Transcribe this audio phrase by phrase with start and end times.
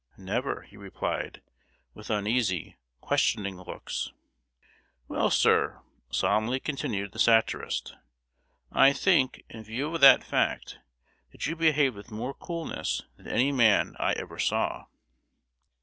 [0.17, 1.43] "Never," he replied,
[1.93, 4.11] with uneasy, questioning looks.
[5.07, 7.95] "Well, sir," solemnly continued the satirist,
[8.71, 10.79] "I think, in view of that fact,
[11.33, 14.85] that you behaved with more coolness than any man I ever saw!"